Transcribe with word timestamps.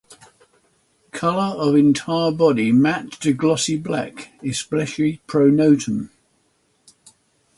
Colour 1.11 1.61
of 1.61 1.75
entire 1.75 2.31
body 2.31 2.71
matte 2.71 3.11
to 3.21 3.33
glossy 3.33 3.77
black 3.77 4.31
(especially 4.43 5.21
pronotum). 5.27 6.09